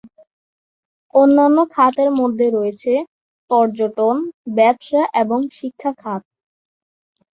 অন্যান্য 1.13 1.57
খাতের 1.73 2.09
মধ্যে 2.19 2.47
রয়েছে, 2.49 2.93
পর্যটন, 3.51 4.15
ব্যবসা 4.57 5.01
এবং 5.21 5.39
শিক্ষা 5.57 5.91
খাত। 6.01 6.21